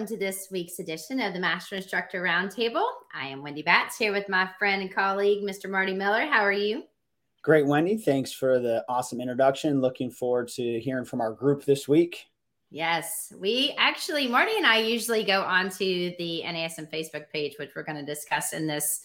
[0.00, 2.86] welcome to this week's edition of the Master Instructor Roundtable.
[3.12, 5.68] I am Wendy Batts here with my friend and colleague, Mr.
[5.68, 6.24] Marty Miller.
[6.24, 6.84] How are you?
[7.42, 7.98] Great, Wendy.
[7.98, 9.82] Thanks for the awesome introduction.
[9.82, 12.24] Looking forward to hearing from our group this week.
[12.70, 17.82] Yes, we actually, Marty and I usually go onto the NASM Facebook page, which we're
[17.82, 19.02] going to discuss in this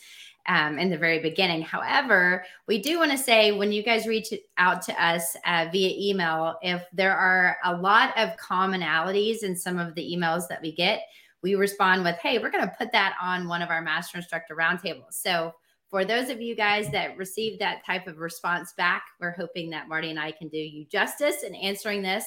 [0.47, 1.61] um, in the very beginning.
[1.61, 5.93] However, we do want to say when you guys reach out to us uh, via
[5.97, 10.71] email, if there are a lot of commonalities in some of the emails that we
[10.71, 11.01] get,
[11.41, 14.55] we respond with, hey, we're going to put that on one of our master instructor
[14.55, 15.13] roundtables.
[15.13, 15.53] So,
[15.91, 19.87] for those of you guys that received that type of response back, we're hoping that
[19.87, 22.25] Marty and I can do you justice in answering this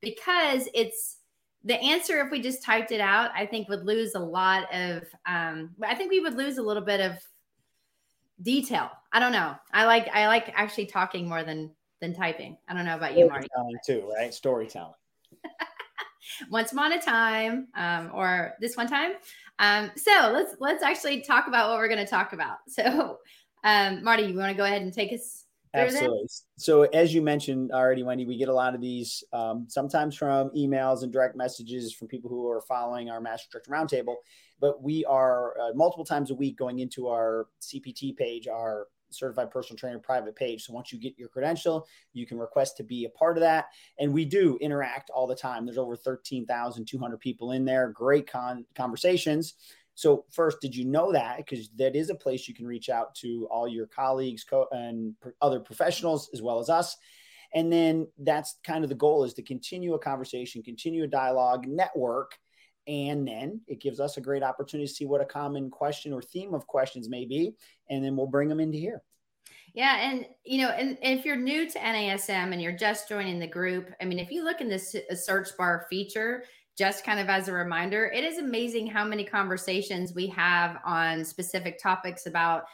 [0.00, 1.16] because it's
[1.64, 5.02] the answer if we just typed it out i think would lose a lot of
[5.26, 7.12] um, i think we would lose a little bit of
[8.42, 8.90] detail.
[9.12, 9.54] I don't know.
[9.72, 12.56] I like I like actually talking more than than typing.
[12.68, 13.48] I don't know about you, Marty.
[13.84, 14.94] Too right, storytelling.
[16.50, 19.12] Once upon a time, um, or this one time.
[19.58, 22.58] Um, so let's let's actually talk about what we're going to talk about.
[22.68, 23.18] So,
[23.64, 26.26] um, Marty, you want to go ahead and take us Absolutely.
[26.56, 30.50] So, as you mentioned already, Wendy, we get a lot of these um, sometimes from
[30.50, 34.16] emails and direct messages from people who are following our Master Instructor Roundtable.
[34.60, 39.50] But we are uh, multiple times a week going into our CPT page, our certified
[39.50, 40.64] personal trainer private page.
[40.64, 43.66] So once you get your credential, you can request to be a part of that.
[43.98, 45.64] And we do interact all the time.
[45.64, 49.54] There's over 13,200 people in there, great con- conversations.
[49.98, 51.38] So, first, did you know that?
[51.38, 55.16] Because that is a place you can reach out to all your colleagues co- and
[55.42, 56.96] other professionals as well as us.
[57.52, 61.66] And then that's kind of the goal is to continue a conversation, continue a dialogue,
[61.66, 62.38] network.
[62.86, 66.22] And then it gives us a great opportunity to see what a common question or
[66.22, 67.56] theme of questions may be.
[67.90, 69.02] And then we'll bring them into here.
[69.74, 73.38] Yeah, and you know, and, and, if you're new to NASM and you're just joining
[73.38, 76.44] the group, I mean, if you look in this uh, search bar feature,
[76.78, 81.24] just kind of as a reminder, it is amazing how many conversations we have on
[81.24, 82.64] specific topics about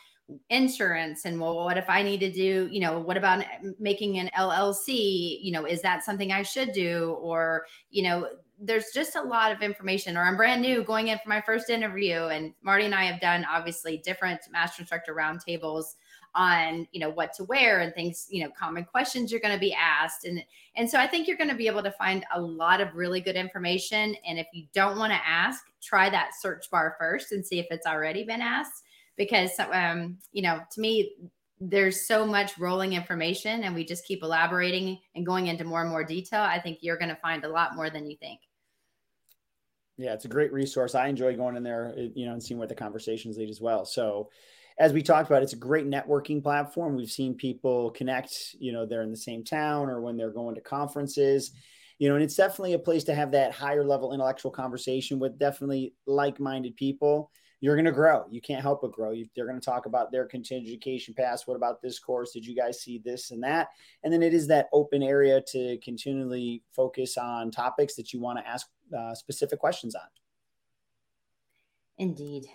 [0.48, 3.44] insurance and well what if i need to do you know what about
[3.78, 7.14] making an llc you know is that something i should do?
[7.20, 8.28] Or you know
[8.58, 11.68] there's just a lot of information or i'm brand new going in for my first
[11.68, 15.96] interview and marty and i have done obviously different master instructor roundtables
[16.34, 19.60] on you know what to wear and things you know common questions you're going to
[19.60, 20.24] be asked.
[20.24, 20.42] And
[20.76, 23.20] and so i think you're going to be able to find a lot of really
[23.20, 24.16] good information.
[24.26, 27.66] And if you don't want to ask try that search bar first and see if
[27.70, 28.82] it's already been asked.
[29.16, 31.12] Because um you know to me
[31.60, 35.90] there's so much rolling information and we just keep elaborating and going into more and
[35.90, 36.42] more detail.
[36.42, 38.40] I think you're going to find a lot more than you think.
[39.96, 40.96] Yeah it's a great resource.
[40.96, 43.84] I enjoy going in there you know and seeing what the conversations lead as well.
[43.84, 44.30] So
[44.78, 46.96] as we talked about, it's a great networking platform.
[46.96, 50.56] We've seen people connect, you know, they're in the same town or when they're going
[50.56, 51.52] to conferences,
[51.98, 55.38] you know, and it's definitely a place to have that higher level intellectual conversation with
[55.38, 57.30] definitely like minded people.
[57.60, 58.24] You're going to grow.
[58.30, 59.12] You can't help but grow.
[59.12, 61.46] You, they're going to talk about their continuing education pass.
[61.46, 62.32] What about this course?
[62.32, 63.68] Did you guys see this and that?
[64.02, 68.38] And then it is that open area to continually focus on topics that you want
[68.38, 70.02] to ask uh, specific questions on.
[71.96, 72.46] Indeed.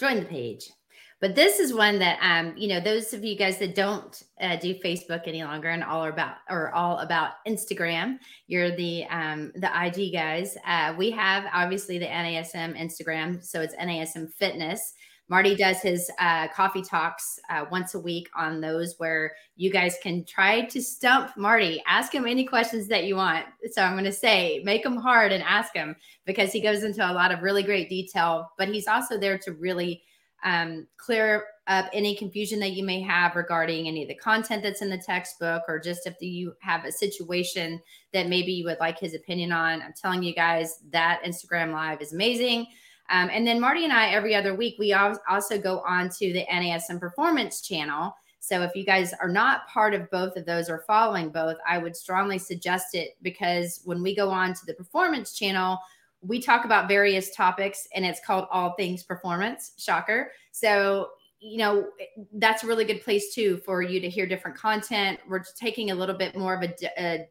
[0.00, 0.70] Join the page.
[1.18, 4.56] But this is one that, um, you know, those of you guys that don't uh,
[4.56, 8.18] do Facebook any longer and all about or all about Instagram,
[8.48, 10.58] you're the um, the IG guys.
[10.66, 14.92] Uh, we have obviously the NASM Instagram, so it's NASM Fitness.
[15.28, 19.96] Marty does his uh, coffee talks uh, once a week on those where you guys
[20.00, 21.82] can try to stump Marty.
[21.86, 23.44] Ask him any questions that you want.
[23.72, 25.96] So I'm going to say, make them hard and ask him
[26.26, 29.52] because he goes into a lot of really great detail, but he's also there to
[29.52, 30.04] really
[30.46, 34.80] um, clear up any confusion that you may have regarding any of the content that's
[34.80, 38.98] in the textbook, or just if you have a situation that maybe you would like
[38.98, 39.82] his opinion on.
[39.82, 42.68] I'm telling you guys that Instagram Live is amazing.
[43.10, 46.46] Um, and then Marty and I, every other week, we also go on to the
[46.46, 48.14] NASM Performance channel.
[48.38, 51.78] So if you guys are not part of both of those or following both, I
[51.78, 55.80] would strongly suggest it because when we go on to the Performance channel,
[56.22, 59.72] we talk about various topics and it's called All Things Performance.
[59.78, 60.32] Shocker.
[60.52, 61.10] So,
[61.40, 61.88] you know,
[62.34, 65.20] that's a really good place too for you to hear different content.
[65.28, 67.28] We're taking a little bit more of a, a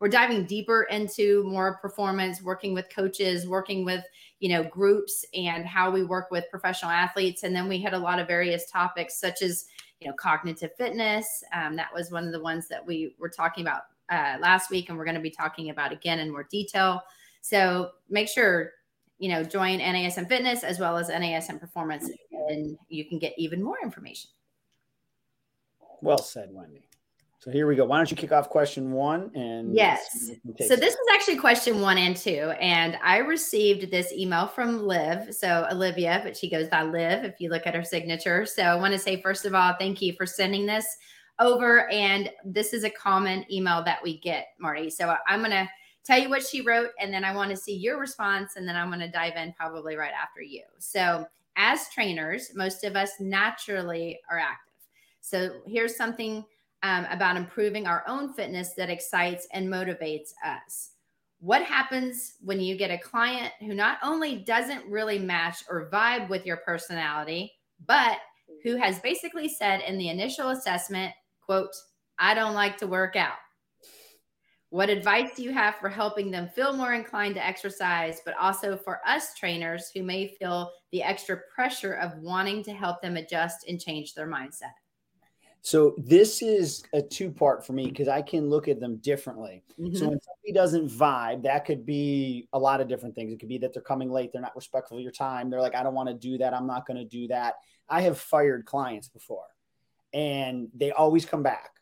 [0.00, 4.02] we're diving deeper into more performance, working with coaches, working with,
[4.38, 7.42] you know, groups and how we work with professional athletes.
[7.42, 9.66] And then we had a lot of various topics such as,
[10.00, 11.44] you know, cognitive fitness.
[11.52, 14.88] Um, that was one of the ones that we were talking about uh, last week,
[14.88, 17.02] and we're going to be talking about again in more detail.
[17.40, 18.72] So make sure,
[19.18, 22.10] you know, join NASM Fitness as well as NASM Performance,
[22.48, 24.30] and you can get even more information.
[26.02, 26.86] Well said, Wendy.
[27.40, 27.86] So here we go.
[27.86, 29.30] Why don't you kick off question one?
[29.34, 30.30] And yes.
[30.58, 32.52] So this is actually question one and two.
[32.60, 35.34] And I received this email from Liv.
[35.34, 38.44] So Olivia, but she goes by Liv if you look at her signature.
[38.44, 40.84] So I want to say, first of all, thank you for sending this
[41.38, 41.90] over.
[41.90, 44.90] And this is a common email that we get, Marty.
[44.90, 45.68] So I'm going to
[46.04, 48.56] tell you what she wrote, and then I want to see your response.
[48.56, 50.62] And then I'm going to dive in probably right after you.
[50.78, 51.26] So
[51.56, 54.74] as trainers, most of us naturally are active.
[55.20, 56.44] So here's something
[56.82, 60.92] um, about improving our own fitness that excites and motivates us.
[61.40, 66.28] What happens when you get a client who not only doesn't really match or vibe
[66.28, 67.52] with your personality,
[67.86, 68.18] but
[68.62, 71.74] who has basically said in the initial assessment, quote,
[72.18, 73.38] I don't like to work out.
[74.70, 78.76] What advice do you have for helping them feel more inclined to exercise, but also
[78.76, 83.66] for us trainers who may feel the extra pressure of wanting to help them adjust
[83.68, 84.74] and change their mindset?
[85.62, 89.62] So this is a two part for me because I can look at them differently.
[89.78, 89.96] Mm-hmm.
[89.96, 93.32] So when somebody doesn't vibe, that could be a lot of different things.
[93.32, 95.50] It could be that they're coming late, they're not respectful of your time.
[95.50, 96.54] They're like, I don't want to do that.
[96.54, 97.56] I'm not going to do that.
[97.88, 99.46] I have fired clients before
[100.12, 101.79] and they always come back.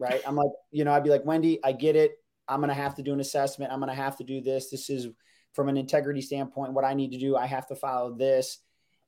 [0.00, 0.20] Right.
[0.26, 2.12] I'm like, you know, I'd be like, Wendy, I get it.
[2.48, 3.70] I'm to have to do an assessment.
[3.70, 4.70] I'm to have to do this.
[4.70, 5.06] This is
[5.52, 7.36] from an integrity standpoint, what I need to do.
[7.36, 8.58] I have to follow this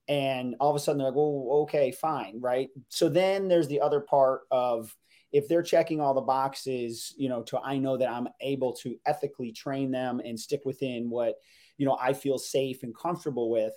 [0.09, 2.69] and all of a sudden they're like, well, okay, fine, right?
[2.89, 4.95] So then there's the other part of
[5.31, 8.97] if they're checking all the boxes, you know, to I know that I'm able to
[9.07, 11.37] ethically train them and stick within what,
[11.79, 13.73] you know, I feel safe and comfortable with.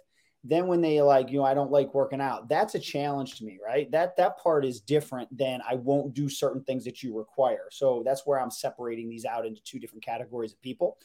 [0.47, 3.45] Then when they like, you know, I don't like working out, that's a challenge to
[3.45, 3.89] me, right?
[3.91, 7.67] That that part is different than I won't do certain things that you require.
[7.71, 10.99] So that's where I'm separating these out into two different categories of people.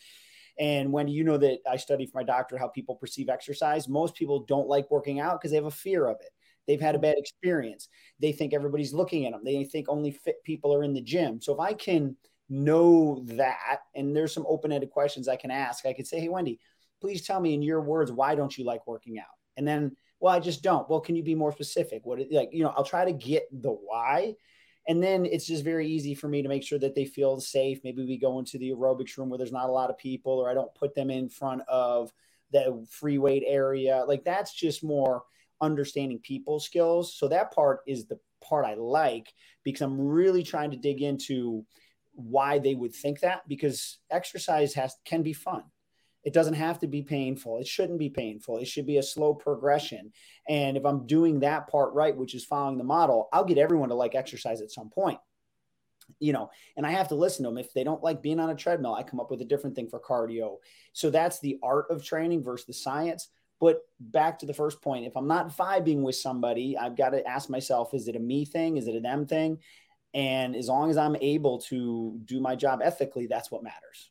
[0.58, 4.14] And when you know that I study for my doctorate how people perceive exercise, most
[4.14, 6.31] people don't like working out because they have a fear of it.
[6.66, 7.88] They've had a bad experience.
[8.20, 9.40] They think everybody's looking at them.
[9.42, 11.40] They think only fit people are in the gym.
[11.40, 12.14] So if I can
[12.50, 16.60] know that, and there's some open-ended questions I can ask, I could say, "Hey, Wendy,
[17.00, 19.26] please tell me in your words why don't you like working out?"
[19.56, 20.88] And then, well, I just don't.
[20.88, 22.05] Well, can you be more specific?
[22.05, 22.73] What like you know?
[22.76, 24.35] I'll try to get the why,
[24.88, 27.81] and then it's just very easy for me to make sure that they feel safe.
[27.85, 30.50] Maybe we go into the aerobics room where there's not a lot of people, or
[30.50, 32.12] I don't put them in front of
[32.52, 34.05] the free weight area.
[34.06, 35.23] Like that's just more
[35.61, 37.14] understanding people skills.
[37.14, 39.32] So that part is the part I like
[39.64, 41.64] because I'm really trying to dig into
[42.14, 45.62] why they would think that because exercise has can be fun.
[46.25, 47.58] It doesn't have to be painful.
[47.58, 48.58] It shouldn't be painful.
[48.58, 50.12] It should be a slow progression.
[50.49, 53.88] And if I'm doing that part right, which is following the model, I'll get everyone
[53.88, 55.19] to like exercise at some point.
[56.19, 57.58] You know, and I have to listen to them.
[57.58, 59.88] If they don't like being on a treadmill, I come up with a different thing
[59.88, 60.56] for cardio.
[60.93, 63.28] So that's the art of training versus the science.
[63.61, 67.25] But back to the first point, if I'm not vibing with somebody, I've got to
[67.26, 68.76] ask myself, is it a me thing?
[68.76, 69.58] Is it a them thing?
[70.12, 74.11] And as long as I'm able to do my job ethically, that's what matters.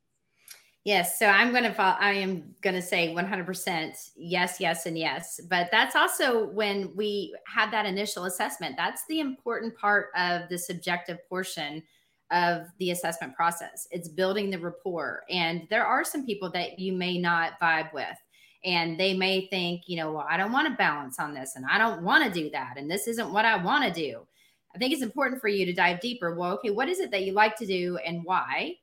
[0.89, 1.19] Yes.
[1.19, 5.39] So I'm going to follow, I am going to say 100% yes, yes, and yes.
[5.47, 8.73] But that's also when we had that initial assessment.
[8.75, 11.83] That's the important part of the subjective portion
[12.31, 13.87] of the assessment process.
[13.91, 15.25] It's building the rapport.
[15.29, 18.17] And there are some people that you may not vibe with.
[18.65, 21.65] And they may think, you know, well, I don't want to balance on this and
[21.69, 22.77] I don't want to do that.
[22.77, 24.25] And this isn't what I want to do.
[24.73, 26.33] I think it's important for you to dive deeper.
[26.33, 28.73] Well, okay, what is it that you like to do and why?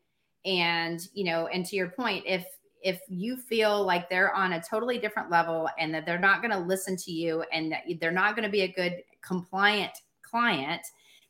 [0.47, 2.47] And you know and to your point if
[2.83, 6.53] if you feel like they're on a totally different level and that they're not going
[6.53, 10.83] to listen to you and that they're not going to be a good compliant client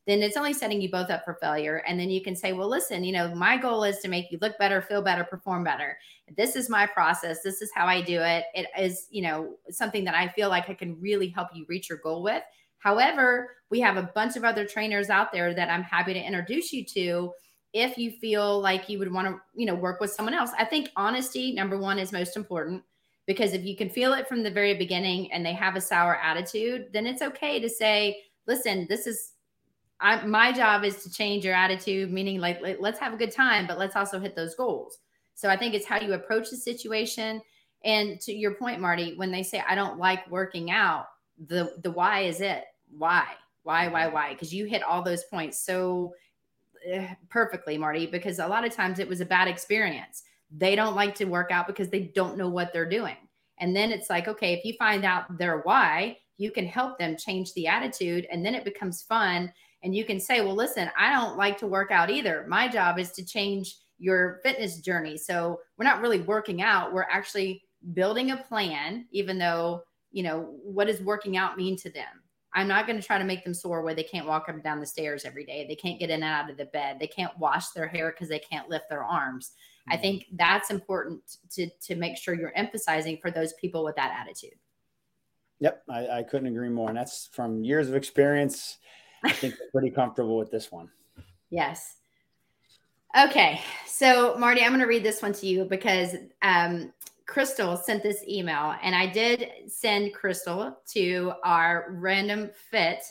[0.07, 1.83] then it's only setting you both up for failure.
[1.87, 4.39] And then you can say well listen you know my goal is to make you
[4.41, 5.99] look better feel better perform better.
[6.37, 7.43] This is my process.
[7.43, 8.45] This is how i do it.
[8.55, 11.89] It is you know something that i feel like i can really help you reach
[11.89, 12.43] your goal with.
[12.79, 16.73] However we have a bunch of other trainers out there that i'm happy to introduce
[16.73, 17.33] you to
[17.73, 20.51] if you feel like you would want to, you know, work with someone else.
[20.59, 22.83] I think honesty, number one, is most important
[23.27, 26.17] because if you can feel it from the very beginning and they have a sour
[26.17, 29.33] attitude, then it's okay to say, listen, this is
[30.01, 33.67] I, my job is to change your attitude, meaning like, let's have a good time,
[33.67, 34.99] but let's also hit those goals.
[35.35, 37.41] So I think it's how you approach the situation.
[37.85, 41.07] And to your point, Marty, when they say I don't like working out,
[41.47, 42.65] the the why is it?
[42.91, 43.27] Why?
[43.63, 43.89] Why?
[43.89, 44.05] Why?
[44.05, 44.15] Mm-hmm.
[44.15, 44.33] Why?
[44.33, 46.15] Because you hit all those points so
[46.87, 50.23] Eh, perfectly, Marty, because a lot of times it was a bad experience.
[50.57, 53.17] They don't like to work out because they don't know what they're doing.
[53.59, 57.17] And then it's like, okay, if you find out their why, you can help them
[57.17, 59.53] change the attitude and then it becomes fun.
[59.83, 62.45] And you can say, well, listen, I don't like to work out either.
[62.49, 65.17] My job is to change your fitness journey.
[65.17, 67.63] So we're not really working out, we're actually
[67.95, 72.23] building a plan, even though, you know, what does working out mean to them?
[72.57, 74.65] I'm not going to try to make them sore where they can't walk up and
[74.65, 75.67] down the stairs every day.
[75.69, 76.97] They can't get in and out of the bed.
[76.99, 79.51] They can't wash their hair because they can't lift their arms.
[79.51, 79.93] Mm-hmm.
[79.93, 81.21] I think that's important
[81.53, 84.59] to, to make sure you're emphasizing for those people with that attitude.
[85.61, 86.89] Yep, I, I couldn't agree more.
[86.89, 88.79] And that's from years of experience.
[89.23, 90.89] I think pretty comfortable with this one.
[91.51, 91.97] Yes.
[93.19, 93.61] Okay.
[93.87, 96.93] So, Marty, I'm going to read this one to you because um,
[97.27, 103.03] Crystal sent this email, and I did send Crystal to our Random Fit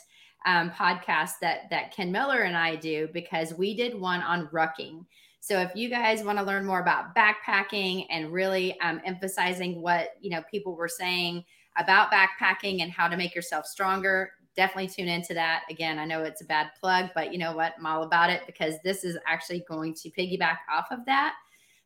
[0.46, 5.04] um, podcast that that Ken Miller and I do because we did one on rucking.
[5.40, 10.10] So if you guys want to learn more about backpacking and really um, emphasizing what
[10.20, 11.44] you know people were saying
[11.76, 15.64] about backpacking and how to make yourself stronger, definitely tune into that.
[15.68, 17.74] Again, I know it's a bad plug, but you know what?
[17.78, 21.34] I'm all about it because this is actually going to piggyback off of that.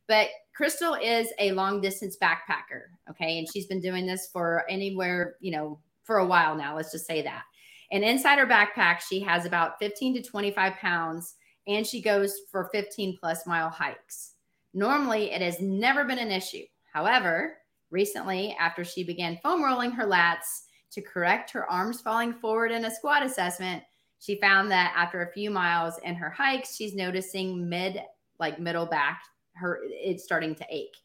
[0.07, 0.29] But
[0.61, 2.83] Crystal is a long distance backpacker.
[3.09, 3.38] Okay.
[3.38, 6.76] And she's been doing this for anywhere, you know, for a while now.
[6.76, 7.45] Let's just say that.
[7.90, 11.37] And inside her backpack, she has about 15 to 25 pounds
[11.67, 14.35] and she goes for 15 plus mile hikes.
[14.75, 16.64] Normally, it has never been an issue.
[16.93, 17.57] However,
[17.90, 22.85] recently, after she began foam rolling her lats to correct her arms falling forward in
[22.85, 23.83] a squat assessment,
[24.19, 28.02] she found that after a few miles in her hikes, she's noticing mid,
[28.38, 29.23] like middle back
[29.54, 30.97] her it's starting to ache.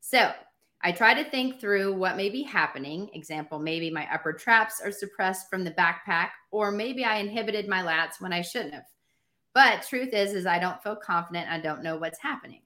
[0.00, 0.32] So
[0.82, 3.10] I try to think through what may be happening.
[3.12, 7.82] Example, maybe my upper traps are suppressed from the backpack, or maybe I inhibited my
[7.82, 8.84] lats when I shouldn't have.
[9.52, 11.50] But truth is, is I don't feel confident.
[11.50, 12.62] I don't know what's happening.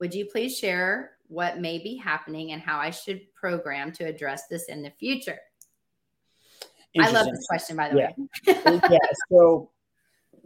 [0.00, 4.46] Would you please share what may be happening and how I should program to address
[4.48, 5.38] this in the future?
[6.98, 8.10] I love this question, by the yeah.
[8.66, 8.80] way.
[8.90, 8.98] yeah.
[9.30, 9.70] So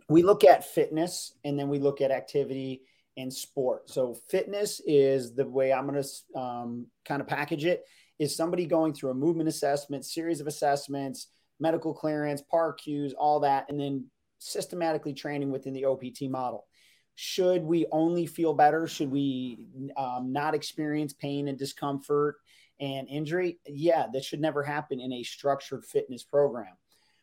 [0.08, 2.82] we look at fitness and then we look at activity
[3.16, 3.90] and sport.
[3.90, 7.84] So fitness is the way I'm going to um, kind of package it
[8.18, 11.28] is somebody going through a movement assessment, series of assessments,
[11.60, 14.06] medical clearance, PAR-Qs, all that, and then
[14.38, 16.66] systematically training within the OPT model.
[17.14, 18.86] Should we only feel better?
[18.86, 19.66] Should we
[19.96, 22.36] um, not experience pain and discomfort
[22.80, 23.58] and injury?
[23.66, 26.74] Yeah, that should never happen in a structured fitness program.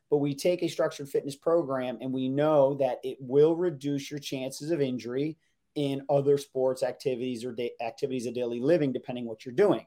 [0.09, 4.19] But we take a structured fitness program and we know that it will reduce your
[4.19, 5.37] chances of injury
[5.75, 9.85] in other sports activities or da- activities of daily living, depending what you're doing.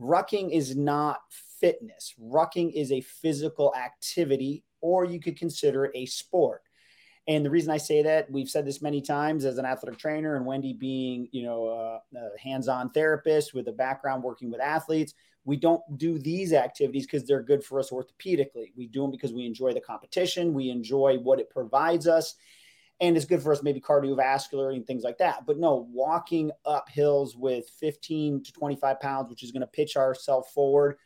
[0.00, 1.20] Rucking is not
[1.60, 2.14] fitness.
[2.20, 6.62] Rucking is a physical activity, or you could consider it a sport.
[7.28, 10.34] And the reason I say that, we've said this many times as an athletic trainer,
[10.34, 15.14] and Wendy being, you know, a, a hands-on therapist with a background working with athletes,
[15.44, 18.72] we don't do these activities because they're good for us orthopedically.
[18.76, 22.34] We do them because we enjoy the competition, we enjoy what it provides us,
[23.02, 25.44] and it's good for us maybe cardiovascular and things like that.
[25.44, 29.96] But no, walking up hills with 15 to 25 pounds, which is going to pitch
[29.96, 30.96] ourselves forward,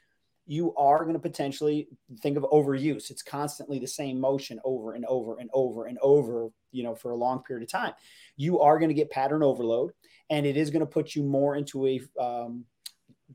[0.46, 1.88] you are going to potentially
[2.20, 3.10] think of overuse.
[3.10, 7.12] It's constantly the same motion over and over and over and over, you know, for
[7.12, 7.94] a long period of time.
[8.36, 9.92] You are going to get pattern overload,
[10.28, 12.66] and it is going to put you more into a um,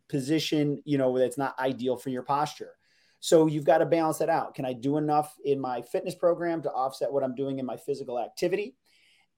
[0.07, 2.75] position, you know, that's not ideal for your posture.
[3.21, 4.55] So you've got to balance that out.
[4.55, 7.77] Can I do enough in my fitness program to offset what I'm doing in my
[7.77, 8.75] physical activity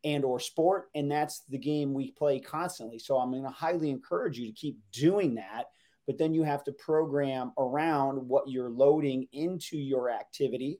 [0.05, 0.85] and or sport?
[0.95, 2.97] And that's the game we play constantly.
[2.97, 5.65] So I'm going to highly encourage you to keep doing that.
[6.07, 10.79] But then you have to program around what you're loading into your activity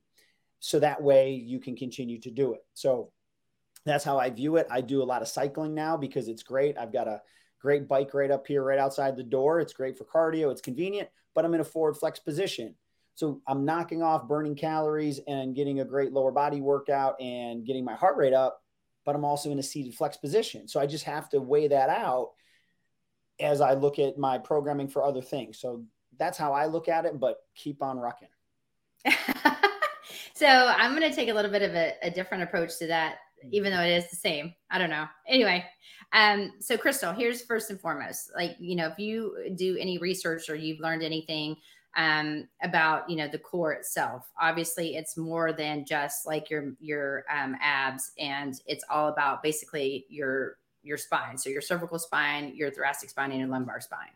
[0.60, 2.62] so that way you can continue to do it.
[2.74, 3.12] So
[3.86, 4.68] that's how I view it.
[4.72, 6.78] I do a lot of cycling now because it's great.
[6.78, 7.22] I've got a
[7.60, 9.60] great bike right up here, right outside the door.
[9.60, 12.76] It's great for cardio, it's convenient, but I'm in a forward flex position.
[13.16, 17.86] So I'm knocking off burning calories and getting a great lower body workout and getting
[17.86, 18.62] my heart rate up,
[19.06, 20.68] but I'm also in a seated flex position.
[20.68, 22.32] So I just have to weigh that out
[23.40, 25.60] as I look at my programming for other things.
[25.60, 25.84] So
[26.18, 28.30] that's how I look at it, but keep on rocking.
[30.34, 33.18] so I'm going to take a little bit of a, a, different approach to that,
[33.52, 34.54] even though it is the same.
[34.72, 35.08] I don't know.
[35.28, 35.66] Anyway,
[36.14, 40.50] um, so Crystal, here's first and foremost, like, you know, if you do any research
[40.50, 41.58] or you've learned anything
[41.96, 44.30] um, about you know the core itself.
[44.40, 50.06] Obviously, it's more than just like your your um, abs, and it's all about basically
[50.10, 51.38] your your spine.
[51.38, 54.12] So your cervical spine, your thoracic spine, and your lumbar spine.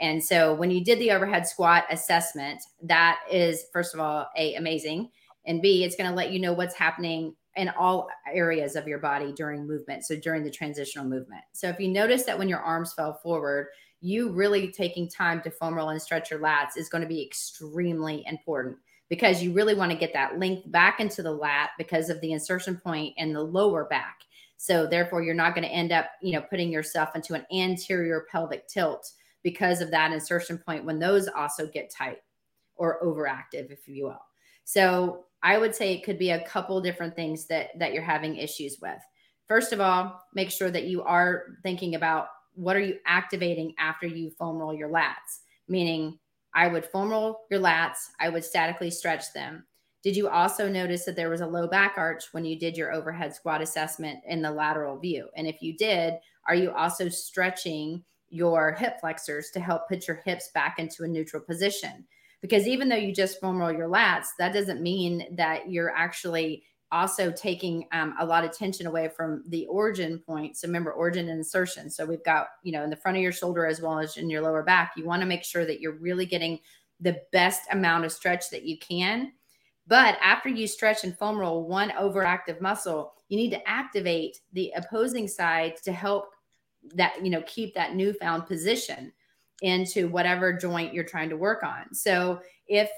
[0.00, 4.54] And so when you did the overhead squat assessment, that is first of all a
[4.56, 5.10] amazing,
[5.46, 8.98] and b it's going to let you know what's happening in all areas of your
[8.98, 10.04] body during movement.
[10.04, 11.42] So during the transitional movement.
[11.52, 13.68] So if you notice that when your arms fell forward,
[14.02, 17.22] you really taking time to foam roll and stretch your lats is going to be
[17.24, 18.76] extremely important
[19.08, 22.32] because you really want to get that length back into the lat because of the
[22.32, 24.16] insertion point in the lower back.
[24.56, 28.26] So therefore, you're not going to end up, you know, putting yourself into an anterior
[28.30, 29.08] pelvic tilt
[29.42, 32.18] because of that insertion point when those also get tight
[32.74, 34.22] or overactive, if you will.
[34.64, 38.36] So I would say it could be a couple different things that that you're having
[38.36, 38.98] issues with.
[39.46, 44.06] First of all, make sure that you are thinking about what are you activating after
[44.06, 46.18] you foam roll your lats, meaning
[46.54, 49.64] I would foam roll your lats, I would statically stretch them.
[50.02, 52.92] Did you also notice that there was a low back arch when you did your
[52.92, 55.28] overhead squat assessment in the lateral view?
[55.36, 56.14] And if you did,
[56.48, 61.08] are you also stretching your hip flexors to help put your hips back into a
[61.08, 62.04] neutral position?
[62.40, 66.64] Because even though you just foam roll your lats, that doesn't mean that you're actually
[66.92, 70.56] also taking um, a lot of tension away from the origin point.
[70.56, 71.90] So remember origin and insertion.
[71.90, 74.30] So we've got, you know, in the front of your shoulder as well as in
[74.30, 76.60] your lower back, you want to make sure that you're really getting
[77.00, 79.32] the best amount of stretch that you can.
[79.86, 84.72] But after you stretch and foam roll one overactive muscle, you need to activate the
[84.76, 86.26] opposing side to help
[86.94, 89.12] that, you know, keep that newfound position
[89.62, 91.94] into whatever joint you're trying to work on.
[91.94, 92.90] So if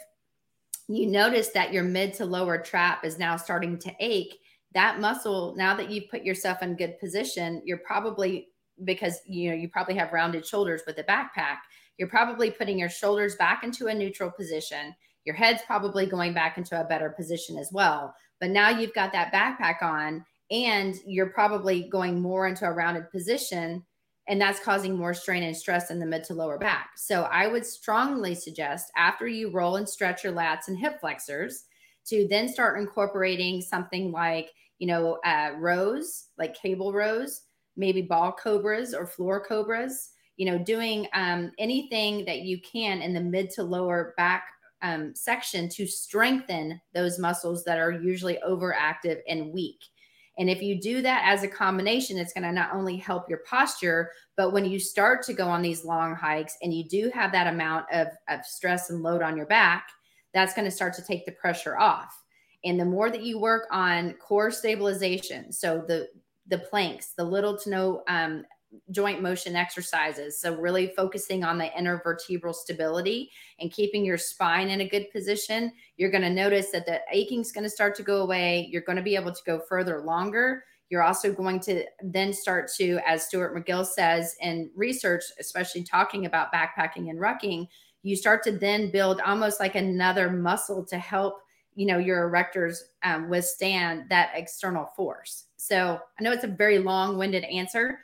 [0.88, 4.38] you notice that your mid to lower trap is now starting to ache,
[4.74, 8.48] that muscle, now that you've put yourself in good position, you're probably
[8.82, 11.58] because you know you probably have rounded shoulders with a backpack,
[11.96, 14.94] you're probably putting your shoulders back into a neutral position.
[15.24, 18.14] Your head's probably going back into a better position as well.
[18.40, 23.10] But now you've got that backpack on and you're probably going more into a rounded
[23.10, 23.84] position
[24.26, 26.90] and that's causing more strain and stress in the mid to lower back.
[26.96, 31.64] So I would strongly suggest after you roll and stretch your lats and hip flexors
[32.06, 37.42] to then start incorporating something like, you know, uh, rows, like cable rows,
[37.76, 43.14] maybe ball cobras or floor cobras, you know, doing um, anything that you can in
[43.14, 44.44] the mid to lower back
[44.82, 49.80] um, section to strengthen those muscles that are usually overactive and weak.
[50.38, 53.42] And if you do that as a combination, it's going to not only help your
[53.48, 57.30] posture, but when you start to go on these long hikes and you do have
[57.32, 59.88] that amount of, of stress and load on your back,
[60.32, 62.20] that's going to start to take the pressure off.
[62.64, 66.08] And the more that you work on core stabilization, so the
[66.48, 68.44] the planks, the little to no um,
[68.90, 70.38] joint motion exercises.
[70.40, 75.72] So, really focusing on the intervertebral stability and keeping your spine in a good position,
[75.96, 78.68] you're going to notice that the aching is going to start to go away.
[78.70, 80.64] You're going to be able to go further longer.
[80.90, 86.26] You're also going to then start to, as Stuart McGill says in research, especially talking
[86.26, 87.66] about backpacking and rucking,
[88.02, 91.38] you start to then build almost like another muscle to help
[91.74, 96.78] you know your erectors um, withstand that external force so i know it's a very
[96.78, 97.98] long-winded answer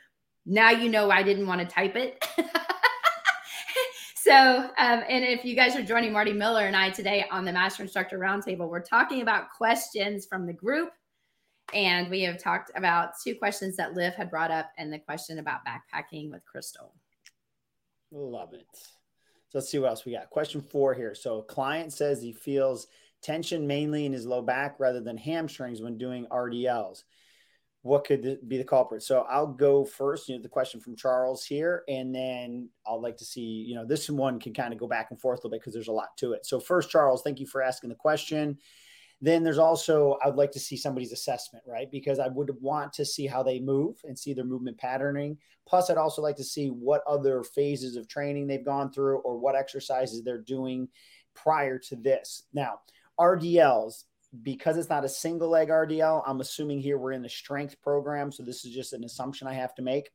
[0.45, 2.23] now you know I didn't want to type it.
[4.15, 7.51] so, um, and if you guys are joining Marty Miller and I today on the
[7.51, 10.89] Master Instructor Roundtable, we're talking about questions from the group.
[11.73, 15.39] And we have talked about two questions that Liv had brought up and the question
[15.39, 16.93] about backpacking with Crystal.
[18.11, 18.67] Love it.
[18.73, 20.29] So let's see what else we got.
[20.29, 21.15] Question four here.
[21.15, 22.87] So, a client says he feels
[23.21, 27.03] tension mainly in his low back rather than hamstrings when doing RDLs
[27.83, 29.01] what could be the culprit?
[29.01, 30.29] So I'll go first.
[30.29, 33.41] You know, the question from Charles here, and then I'll like to see.
[33.41, 35.73] You know, this one can kind of go back and forth a little bit because
[35.73, 36.45] there's a lot to it.
[36.45, 38.57] So first, Charles, thank you for asking the question.
[39.19, 41.89] Then there's also I'd like to see somebody's assessment, right?
[41.91, 45.37] Because I would want to see how they move and see their movement patterning.
[45.67, 49.37] Plus, I'd also like to see what other phases of training they've gone through or
[49.37, 50.87] what exercises they're doing
[51.33, 52.43] prior to this.
[52.53, 52.79] Now,
[53.19, 54.03] RDLs,
[54.43, 58.31] because it's not a single leg RDL, I'm assuming here we're in the strength program.
[58.31, 60.09] So this is just an assumption I have to make.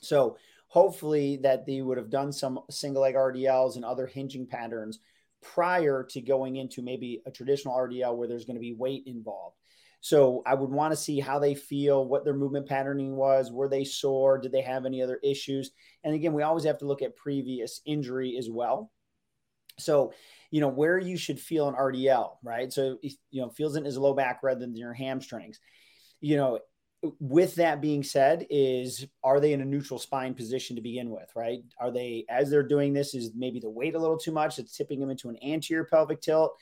[0.00, 0.36] So
[0.68, 4.98] hopefully that they would have done some single leg RDLs and other hinging patterns
[5.42, 9.56] prior to going into maybe a traditional RDL where there's going to be weight involved.
[10.02, 13.68] So I would want to see how they feel, what their movement patterning was, were
[13.68, 15.72] they sore, did they have any other issues?
[16.02, 18.90] And again, we always have to look at previous injury as well.
[19.78, 20.12] So
[20.50, 22.72] you know, where you should feel an RDL, right?
[22.72, 25.60] So, you know, feels it is low back rather than your hamstrings.
[26.20, 26.58] You know,
[27.18, 31.30] with that being said, is are they in a neutral spine position to begin with,
[31.34, 31.60] right?
[31.80, 34.58] Are they, as they're doing this, is maybe the weight a little too much?
[34.58, 36.52] It's tipping them into an anterior pelvic tilt.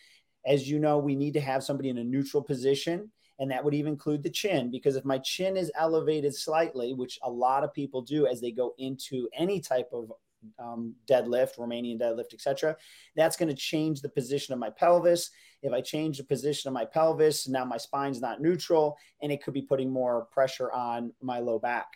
[0.47, 3.75] As you know, we need to have somebody in a neutral position and that would
[3.75, 7.73] even include the chin because if my chin is elevated slightly which a lot of
[7.73, 10.11] people do as they go into any type of
[10.59, 12.77] um, deadlift, Romanian deadlift, etc.
[13.17, 15.31] That's going to change the position of my pelvis.
[15.63, 19.43] If I change the position of my pelvis, now my spine's not neutral, and it
[19.43, 21.87] could be putting more pressure on my low back.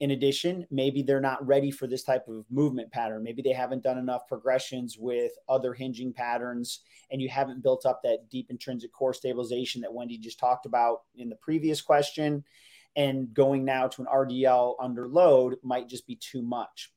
[0.00, 3.22] In addition, maybe they're not ready for this type of movement pattern.
[3.22, 6.80] Maybe they haven't done enough progressions with other hinging patterns,
[7.10, 11.02] and you haven't built up that deep intrinsic core stabilization that Wendy just talked about
[11.16, 12.42] in the previous question.
[12.96, 16.90] And going now to an RDL under load might just be too much.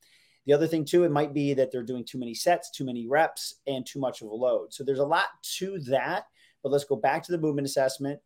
[0.46, 3.08] The other thing, too, it might be that they're doing too many sets, too many
[3.08, 4.74] reps, and too much of a load.
[4.74, 5.28] So there's a lot
[5.58, 6.26] to that.
[6.62, 8.20] But let's go back to the movement assessment.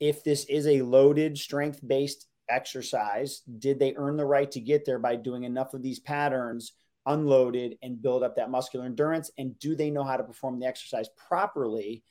[0.00, 4.84] If this is a loaded strength based exercise, did they earn the right to get
[4.84, 6.72] there by doing enough of these patterns
[7.06, 9.30] unloaded and build up that muscular endurance?
[9.38, 12.02] And do they know how to perform the exercise properly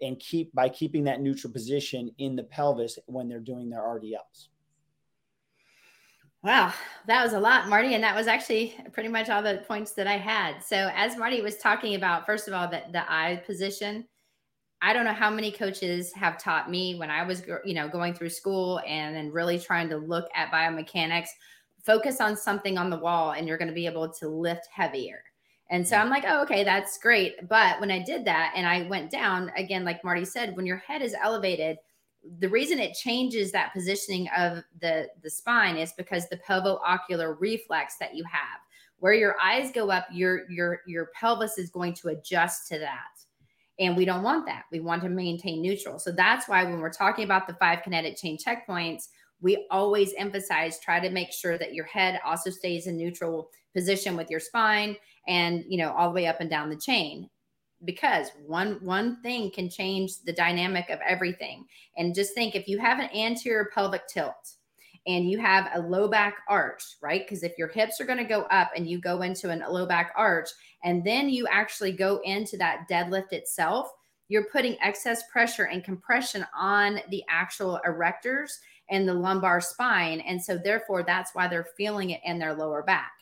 [0.00, 4.48] and keep by keeping that neutral position in the pelvis when they're doing their RDLs?
[6.42, 6.72] Wow,
[7.06, 7.94] that was a lot, Marty.
[7.94, 10.60] And that was actually pretty much all the points that I had.
[10.62, 14.06] So, as Marty was talking about, first of all, the, the eye position,
[14.80, 18.14] I don't know how many coaches have taught me when I was, you know, going
[18.14, 21.28] through school and then really trying to look at biomechanics,
[21.84, 25.22] focus on something on the wall and you're going to be able to lift heavier.
[25.70, 27.48] And so I'm like, oh, okay, that's great.
[27.48, 30.78] But when I did that and I went down, again, like Marty said, when your
[30.78, 31.78] head is elevated,
[32.38, 37.96] the reason it changes that positioning of the, the spine is because the pelvo-ocular reflex
[37.98, 38.60] that you have.
[38.98, 43.08] Where your eyes go up, your your your pelvis is going to adjust to that.
[43.80, 44.66] And we don't want that.
[44.70, 45.98] We want to maintain neutral.
[45.98, 49.08] So that's why when we're talking about the five kinetic chain checkpoints,
[49.40, 54.16] we always emphasize try to make sure that your head also stays in neutral position
[54.16, 57.28] with your spine and you know all the way up and down the chain
[57.84, 61.66] because one one thing can change the dynamic of everything
[61.96, 64.54] and just think if you have an anterior pelvic tilt
[65.06, 67.24] and you have a low back arch, right?
[67.24, 69.86] Because if your hips are going to go up and you go into a low
[69.86, 70.48] back arch,
[70.84, 73.90] and then you actually go into that deadlift itself,
[74.28, 78.52] you're putting excess pressure and compression on the actual erectors
[78.90, 80.20] and the lumbar spine.
[80.20, 83.12] And so, therefore, that's why they're feeling it in their lower back.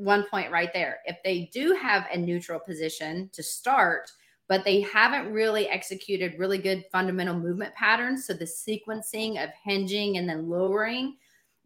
[0.00, 1.00] One point right there.
[1.04, 4.10] If they do have a neutral position to start,
[4.48, 8.24] but they haven't really executed really good fundamental movement patterns.
[8.24, 11.18] So the sequencing of hinging and then lowering,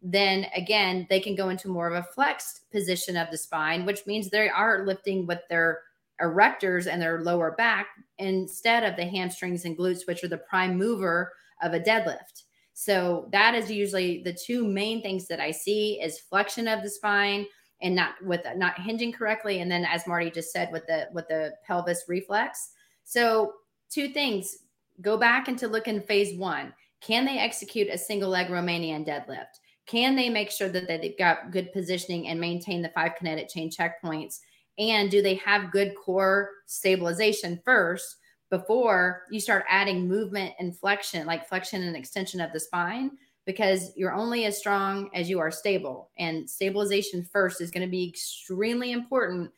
[0.03, 4.05] then again, they can go into more of a flexed position of the spine, which
[4.05, 5.83] means they are lifting with their
[6.21, 7.87] erectors and their lower back
[8.19, 12.43] instead of the hamstrings and glutes, which are the prime mover of a deadlift.
[12.73, 16.89] So that is usually the two main things that I see is flexion of the
[16.89, 17.45] spine
[17.81, 21.27] and not with not hinging correctly and then as marty just said with the with
[21.27, 22.71] the pelvis reflex
[23.05, 23.53] so,
[23.89, 24.57] two things
[24.99, 26.73] go back into look in phase one.
[27.01, 29.59] Can they execute a single leg Romanian deadlift?
[29.85, 33.69] Can they make sure that they've got good positioning and maintain the five kinetic chain
[33.69, 34.39] checkpoints?
[34.79, 38.17] And do they have good core stabilization first
[38.49, 43.11] before you start adding movement and flexion, like flexion and extension of the spine?
[43.45, 46.09] Because you're only as strong as you are stable.
[46.17, 49.51] And stabilization first is going to be extremely important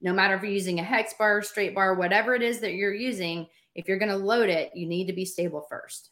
[0.00, 2.94] no matter if you're using a hex bar, straight bar, whatever it is that you're
[2.94, 6.10] using, if you're going to load it, you need to be stable first.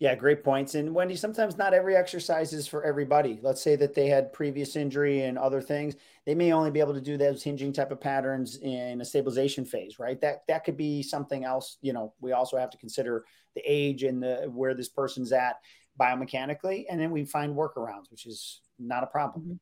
[0.00, 0.76] Yeah, great points.
[0.76, 3.40] And Wendy, sometimes not every exercise is for everybody.
[3.42, 5.96] Let's say that they had previous injury and other things.
[6.24, 9.64] They may only be able to do those hinging type of patterns in a stabilization
[9.64, 10.20] phase, right?
[10.20, 11.78] That that could be something else.
[11.82, 13.24] You know, we also have to consider
[13.56, 15.56] the age and the where this person's at
[16.00, 19.42] biomechanically, and then we find workarounds, which is not a problem.
[19.42, 19.54] Mm-hmm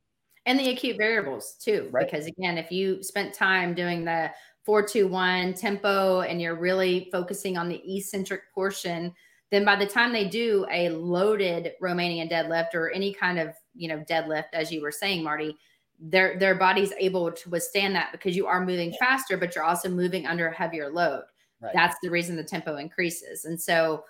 [0.46, 2.06] and the acute variables too right.
[2.06, 4.30] because again if you spent time doing the
[4.64, 9.12] 421 tempo and you're really focusing on the eccentric portion
[9.50, 13.88] then by the time they do a loaded romanian deadlift or any kind of you
[13.88, 15.56] know deadlift as you were saying marty
[15.98, 19.88] their their body's able to withstand that because you are moving faster but you're also
[19.88, 21.24] moving under a heavier load.
[21.60, 21.72] Right.
[21.74, 23.46] that's the reason the tempo increases.
[23.46, 24.04] And so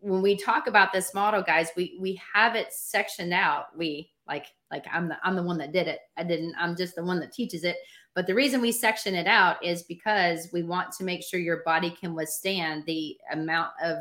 [0.00, 3.66] when we talk about this model guys we we have it sectioned out.
[3.76, 6.00] We like like i'm the i'm the one that did it.
[6.16, 7.76] I didn't i'm just the one that teaches it.
[8.14, 11.62] But the reason we section it out is because we want to make sure your
[11.64, 13.98] body can withstand the amount of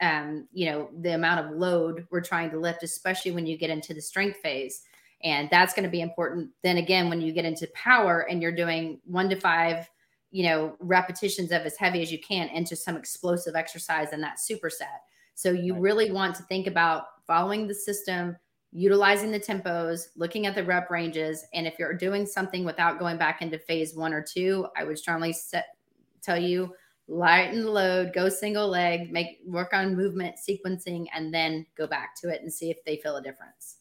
[0.00, 3.70] um, you know the amount of load we're trying to lift especially when you get
[3.70, 4.82] into the strength phase.
[5.22, 6.50] And that's going to be important.
[6.62, 9.88] Then again when you get into power and you're doing one to five
[10.30, 14.38] you know repetitions of as heavy as you can into some explosive exercise in that
[14.38, 14.98] superset.
[15.34, 18.36] So you really want to think about following the system
[18.74, 21.46] utilizing the tempos, looking at the rep ranges.
[21.54, 24.98] And if you're doing something without going back into phase one or two, I would
[24.98, 25.76] strongly set,
[26.20, 26.74] tell you
[27.06, 32.14] lighten the load, go single leg, make work on movement sequencing, and then go back
[32.20, 33.78] to it and see if they feel a difference.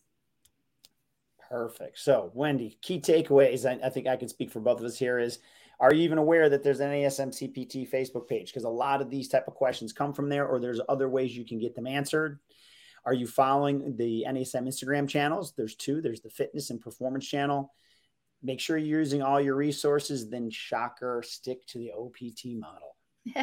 [1.50, 2.00] Perfect.
[2.00, 3.70] So, Wendy, key takeaways.
[3.70, 5.40] I, I think I can speak for both of us here is
[5.80, 8.48] are you even aware that there's an ASMCPT Facebook page?
[8.48, 11.36] Because a lot of these type of questions come from there, or there's other ways
[11.36, 12.40] you can get them answered.
[13.06, 15.54] Are you following the NASM Instagram channels?
[15.58, 16.02] There's two.
[16.02, 17.74] There's the fitness and performance channel.
[18.42, 20.30] Make sure you're using all your resources.
[20.30, 22.93] Then, shocker, stick to the OPT model.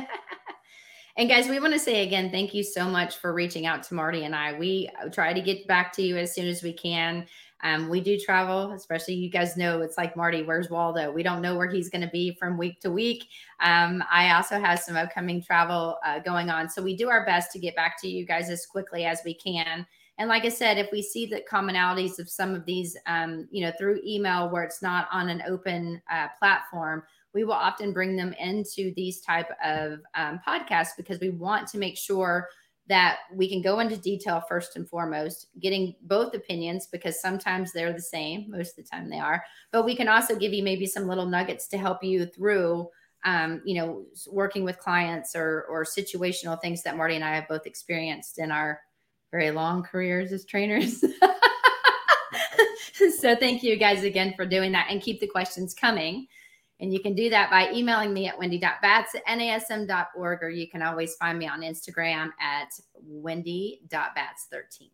[1.17, 3.95] and guys, we want to say again, thank you so much for reaching out to
[3.95, 4.59] Marty and I.
[4.59, 7.27] We try to get back to you as soon as we can.
[7.63, 11.13] Um, we do travel, especially you guys know it's like Marty, where's Waldo?
[11.13, 13.25] We don't know where he's going to be from week to week.
[13.61, 16.71] Um, I also have some upcoming travel uh, going on.
[16.71, 19.35] So we do our best to get back to you guys as quickly as we
[19.35, 19.87] can.
[20.17, 23.65] And like I said, if we see the commonalities of some of these, um, you
[23.65, 27.03] know, through email where it's not on an open uh, platform,
[27.35, 31.79] we will often bring them into these type of um, podcasts because we want to
[31.79, 32.49] make sure
[32.89, 37.93] that we can go into detail first and foremost, getting both opinions because sometimes they're
[37.93, 39.45] the same, most of the time they are.
[39.71, 42.89] But we can also give you maybe some little nuggets to help you through,
[43.25, 47.47] um, you know, working with clients or or situational things that Marty and I have
[47.47, 48.81] both experienced in our
[49.31, 51.01] very long careers as trainers.
[53.21, 56.27] so thank you guys again for doing that and keep the questions coming.
[56.81, 60.83] And you can do that by emailing me at wendy.batts at nasm.org, or you can
[60.83, 62.69] always find me on Instagram at
[63.03, 64.91] wendy.batts13.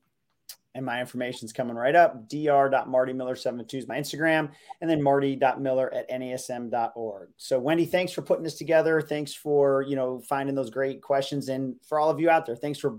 [0.75, 2.29] And my information is coming right up.
[2.29, 4.51] dr.martymiller72 is my Instagram,
[4.83, 7.31] and then marty.miller at nasm.org.
[7.39, 9.01] So, Wendy, thanks for putting this together.
[9.01, 11.49] Thanks for, you know, finding those great questions.
[11.49, 12.99] And for all of you out there, thanks for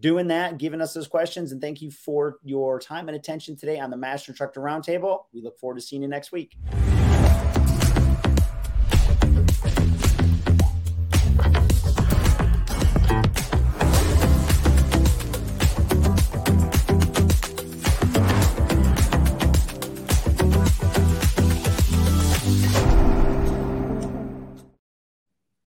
[0.00, 1.52] doing that, giving us those questions.
[1.52, 5.20] And thank you for your time and attention today on the Master Instructor Roundtable.
[5.32, 6.54] We look forward to seeing you next week.